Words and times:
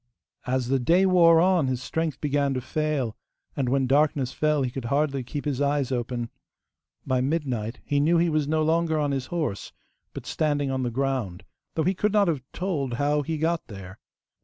As 0.47 0.69
the 0.69 0.79
day 0.79 1.05
wore 1.05 1.39
on, 1.39 1.67
his 1.67 1.79
strength 1.79 2.19
began 2.19 2.55
to 2.55 2.59
fail, 2.61 3.15
and 3.55 3.69
when 3.69 3.85
darkness 3.85 4.33
fell 4.33 4.63
he 4.63 4.71
could 4.71 4.85
hardly 4.85 5.23
keep 5.23 5.45
his 5.45 5.61
eyes 5.61 5.91
open. 5.91 6.31
By 7.05 7.21
midnight 7.21 7.81
he 7.85 7.99
knew 7.99 8.17
he 8.17 8.27
was 8.27 8.47
no 8.47 8.63
longer 8.63 8.97
on 8.97 9.11
his 9.11 9.27
horse, 9.27 9.71
but 10.15 10.25
standing 10.25 10.71
on 10.71 10.81
the 10.81 10.89
ground, 10.89 11.43
though 11.75 11.83
he 11.83 11.93
could 11.93 12.13
not 12.13 12.27
have 12.29 12.41
told 12.51 12.93
how 12.95 13.21
he 13.21 13.37
got 13.37 13.67
there. 13.67 13.99